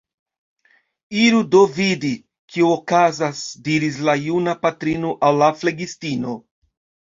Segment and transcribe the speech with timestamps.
[1.23, 2.11] Iru do vidi,
[2.55, 6.37] kio okazas, diris la juna patrino al la flegistino.